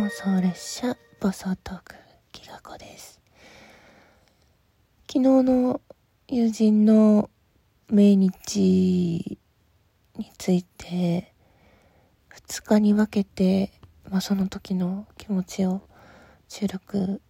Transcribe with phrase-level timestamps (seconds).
[0.00, 1.94] 妄想列車暴走トーク
[2.32, 3.20] ギガ子です。
[5.06, 5.82] 昨日の
[6.26, 7.28] 友人の
[7.90, 9.38] 命日
[10.16, 11.34] について
[12.48, 13.72] 2日に分けて、
[14.08, 15.82] まあ、その時の気持ちを
[16.48, 17.20] 収録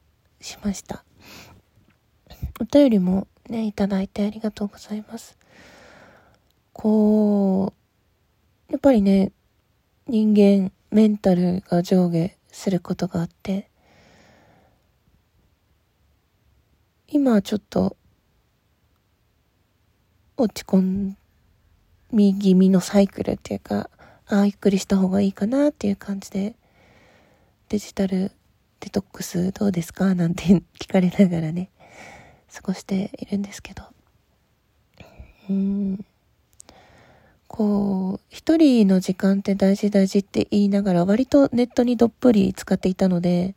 [0.41, 1.05] しました。
[2.61, 5.37] お便りもねいただいてありがとうございます。
[6.73, 7.75] こ
[8.69, 9.33] うやっぱりね
[10.07, 13.69] 人間メンタルが上下することがあって、
[17.09, 17.97] 今はちょっと
[20.37, 21.15] 落ち込
[22.13, 23.91] み気味のサイクルっていうか、
[24.27, 26.55] ああ、ゆっくりした方がいいかなっていう感じで、
[27.69, 28.33] デジタル
[28.81, 30.15] デトックスどうですか？
[30.15, 30.45] なんて
[30.79, 31.71] 聞かれながらね、
[32.53, 33.85] 過ごしているんですけど。
[35.49, 36.05] うん。
[37.61, 43.55] こう、一人の時間って大事大事って言いながら割とネットにどっぷり使っていたので、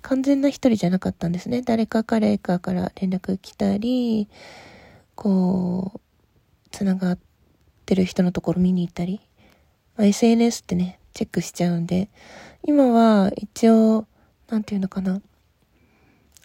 [0.00, 1.60] 完全な一人じゃなかったんですね。
[1.60, 4.26] 誰か彼かから連絡来たり、
[5.16, 6.00] こう、
[6.70, 7.18] つながっ
[7.84, 9.20] てる人のところ見に行ったり、
[9.98, 12.08] まあ、SNS ってね、チェックしちゃうんで、
[12.64, 14.06] 今は一応、
[14.48, 15.20] なんていうのかな、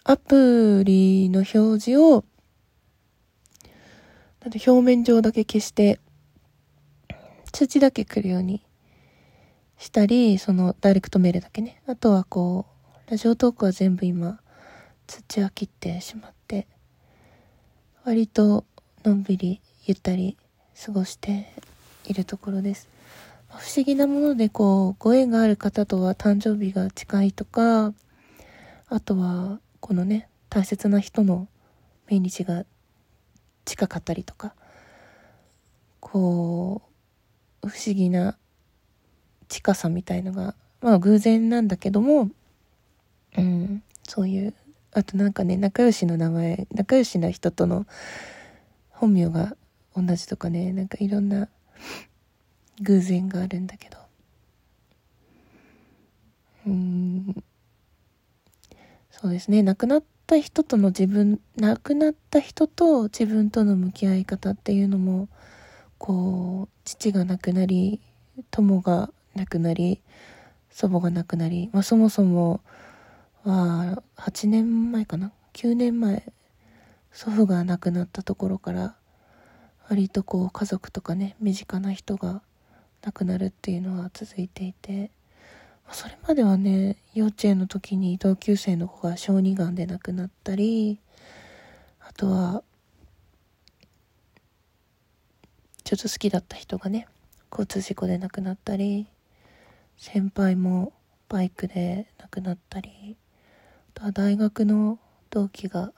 [0.04, 2.26] アプリの表示を、
[4.44, 5.98] 表面上だけ消して、
[7.52, 8.62] 通知だけ来るように
[9.78, 11.82] したり、そのダイレクトメールだけね。
[11.86, 12.66] あとはこ
[13.06, 14.40] う、ラジオトークは全部今、
[15.06, 16.66] 通知は切ってしまって、
[18.04, 18.64] 割と
[19.04, 20.36] のんびりゆったり
[20.84, 21.52] 過ごして
[22.04, 22.88] いるところです。
[23.48, 27.94] 不思議なものでこう、ご縁がある方とは誕生日が近いとか、
[28.88, 31.48] あとは、このね、大切な人の
[32.08, 32.64] 命日が
[33.64, 34.54] 近かったりとか、
[36.00, 36.87] こう、
[37.68, 38.36] 不思議な
[39.48, 42.30] 近さみたいのが、まあ偶然なんだけども、
[43.36, 44.54] うん、そういう、
[44.92, 47.86] あとなんかね、仲良しの名前、仲良しな人との
[48.90, 49.56] 本名が
[49.96, 51.48] 同じとかね、なんかいろんな
[52.80, 53.98] 偶然があるんだけど。
[56.66, 57.44] うん、
[59.10, 65.28] そうですね、亡くなった人との自分、亡くなった人と自分との向き合い方っていうのも、
[65.98, 68.00] こう父が亡くなり
[68.50, 70.00] 友が亡くなり
[70.70, 72.60] 祖母が亡くなり、まあ、そもそも
[73.44, 76.24] は8年前かな？9年前
[77.12, 78.94] 祖父が亡くなったところから
[79.88, 82.42] 割とこう家族とかね身近な人が
[83.02, 85.10] 亡くなるっていうのは続いていて
[85.90, 91.00] それまではね幼稚園の時に同級生の子が小児がんで亡くなったり
[92.00, 92.62] あとは
[95.88, 97.08] ちょっと好きだった人がね
[97.50, 99.06] 交通事故で亡くなったり
[99.96, 100.92] 先輩も
[101.30, 103.16] バイクで亡くなったり
[103.96, 104.98] あとは大学の
[105.30, 105.94] 同期が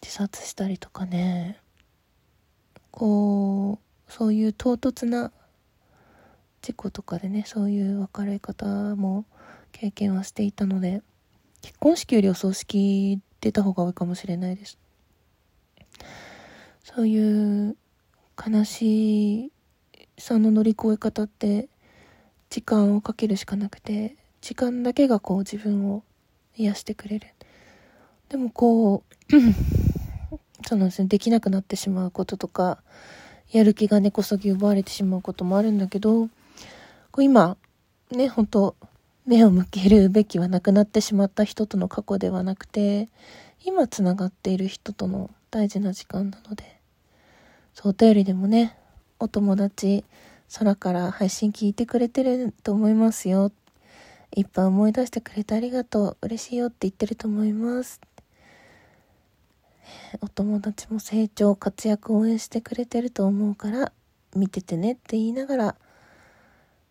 [0.00, 1.58] 自殺したりとかね。
[2.92, 5.32] こうそういう唐突な
[6.62, 9.24] 事故とかでねそういう別れ方も
[9.72, 11.02] 経験はしていたので
[11.60, 14.78] 結婚式よりお葬式出た方が多いかもしれないです。
[16.84, 17.76] そういう
[18.38, 19.52] 悲し
[20.16, 21.68] さの乗り越え方って
[22.50, 26.02] 時間をかけるしかなくて時間だけがこう自分を
[26.56, 27.26] 癒してくれる。
[28.28, 29.34] でもこう
[30.66, 32.78] そうなんですねできなくなってしまうこととか
[33.50, 36.30] やる気が根こそぎ奪われてしまうこともあるんだけどこ
[37.18, 37.56] う今
[38.10, 38.76] ね本当
[39.24, 43.08] 目を向けるべきはなくなってしまった人との過去ではなくて
[43.64, 46.77] 今つながっている人との大事な時間なので
[47.80, 48.76] そう、お便りでもね、
[49.20, 50.04] お友達、
[50.52, 53.52] 空から配信聞いてくれてると思いますよ。
[54.34, 56.16] いっぱい思い出してくれてありがとう。
[56.22, 58.00] 嬉しいよって言ってると思います。
[60.20, 63.92] お友達も成長、活躍応援してくれてると思うから、
[64.34, 65.76] 見ててねって言いながら、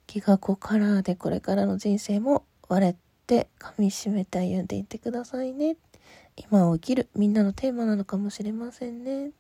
[0.05, 2.95] 気が子カラーでこれからの人生も割れ
[3.27, 5.75] て噛み締めて歩んでいってくださいね。
[6.37, 9.31] 今を生きるみんなのテーマなのかもしれませんね。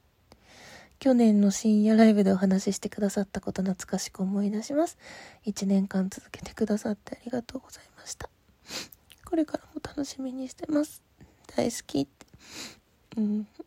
[0.99, 4.97] 去年の深夜ライブでお話ししてくださったこと懐かしく思い出します。
[5.45, 8.29] 1年間続けてくださってありがとうございました。
[9.23, 11.03] これからも楽しみにしてます。
[11.55, 12.25] 大好きって。
[13.17, 13.47] うん。
[13.59, 13.61] あ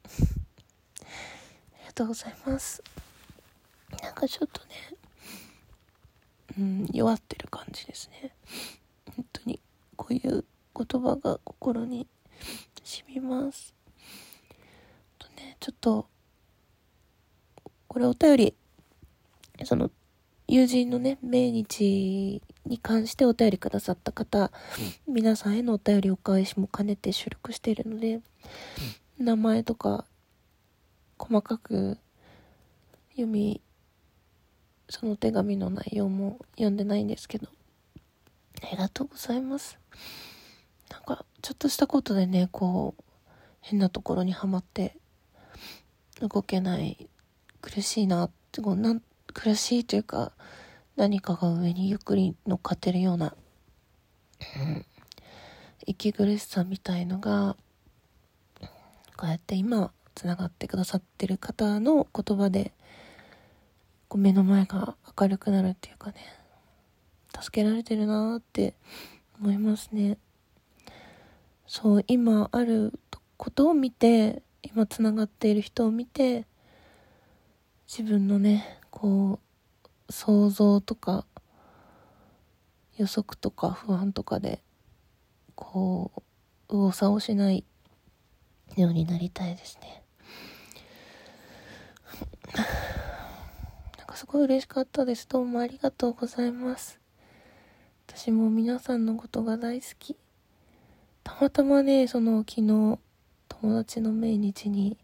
[1.79, 2.82] りがとうございます。
[4.03, 4.71] なんかちょっとね、
[6.59, 8.33] うん、弱ってる感じですね。
[9.17, 9.61] 本当に、
[9.94, 10.44] こういう
[10.76, 12.09] 言葉が心に
[12.83, 13.73] 染みます。
[15.19, 16.10] とね、ちょっと、
[17.90, 18.54] これお便り、
[19.64, 19.90] その、
[20.46, 24.52] 友人のね、命日に関してお便りくださった方、
[25.08, 28.20] 皆さんへのお便りお返しも兼ねて収録しているので、
[29.19, 30.04] 名前とか
[31.19, 31.98] 細かく
[33.10, 33.60] 読み
[34.88, 37.48] その手紙の内容も読んでないんですけど
[38.62, 39.78] ありがとうございます。
[40.90, 43.02] なんかちょっとしたことでねこう
[43.60, 44.96] 変なところにはまって
[46.20, 47.10] 動けない
[47.61, 49.03] 苦しいなってこうなん
[49.33, 50.33] 苦しいというか
[50.97, 53.35] 何かが上にゆっくり乗っかってるような、
[55.87, 57.57] 息苦しさみたいのが
[59.17, 62.73] こうやって今つながってくださってる方の言葉で
[64.09, 66.17] こう目の前が明るくなるっていうかね
[67.41, 68.75] 助けられてるなーって
[69.41, 70.19] 思いますね。
[71.67, 72.93] そう今ある
[73.37, 76.45] ことを見て今つながっている人を見て
[77.92, 79.40] 自分のねこ
[80.08, 81.26] う想像とか
[82.96, 84.62] 予測とか不安とかで
[85.56, 86.22] こう
[86.72, 87.64] 右往左往しない
[88.76, 90.04] ようになりたいですね。
[93.98, 95.26] なんかすごい嬉しかったです。
[95.28, 97.00] どうもありがとうございます。
[98.06, 100.16] 私も皆さんのことが大好き。
[101.25, 103.00] たまたまね、その昨日、
[103.48, 104.96] 友達の命日に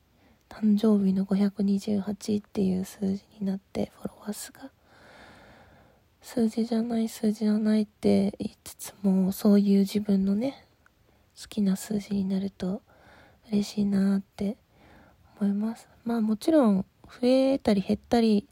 [0.48, 4.70] 誕生日の528っていう数字になってフォロワー数が
[6.22, 10.66] 数字じゃない数字じゃないって言いつつもそういう自分のね
[11.40, 12.82] 好きな数字になると
[13.50, 14.56] 嬉しいなって
[15.40, 15.88] 思います。
[16.04, 18.48] まあもちろん増えたり減ったり、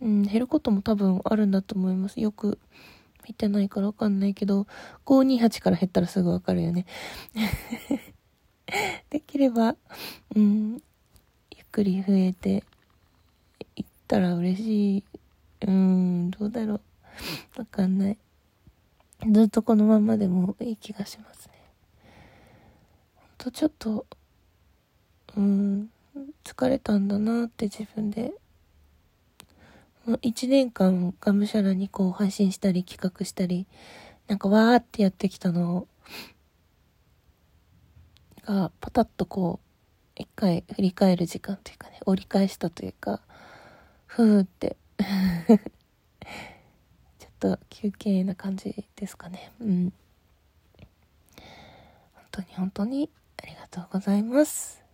[0.00, 2.20] うん、減ることも多分あるんだと思います。
[2.20, 2.58] よく
[3.26, 4.66] 見てないからわかんないけど、
[5.04, 6.86] 528から減ったらすぐわかるよね。
[9.10, 9.76] できれば、
[10.34, 10.82] うん、
[11.70, 12.64] くり増えて
[13.76, 15.04] いったら嬉しい。
[15.66, 16.80] うん、どうだろう。
[17.58, 18.18] わかんない。
[19.30, 21.54] ずっとこのままでもいい気がしますね。
[23.16, 24.06] ほんとちょっと
[25.36, 25.90] うん
[26.44, 28.32] 疲れたんだなって自分で
[30.06, 33.66] 1年間がむしゃらにこう配信したり企画したり
[34.26, 35.86] なんかわーってやってきたの
[38.44, 39.67] がパタッとこう
[40.18, 43.20] 一回振り返る時間というかね折り返したというか
[44.06, 44.76] ふーって
[47.18, 49.92] ちょっと休憩な感じですかねうん
[52.14, 53.10] 本当に本当に
[53.42, 54.88] ありがとうございます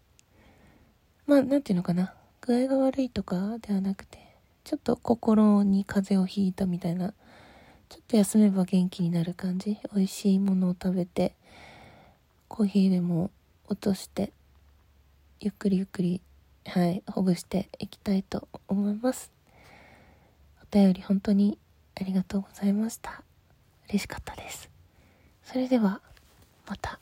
[1.26, 2.12] まあ、なんていうのかな。
[2.42, 4.18] 具合が悪いとかではなくて、
[4.62, 7.14] ちょっと心に風邪をひいたみたいな、
[7.88, 9.78] ちょっと休めば元気になる感じ。
[9.94, 11.34] 美味しいものを食べて、
[12.48, 13.30] コーヒーでも
[13.68, 14.32] 落として、
[15.44, 16.22] ゆっくりゆっくり、
[16.64, 19.30] はい、ほぐしていきたいと思います。
[20.62, 21.58] お便り本当に
[22.00, 23.22] ありがとうございました。
[23.90, 24.70] 嬉しかったです。
[25.42, 26.00] それでは、
[26.66, 26.98] また。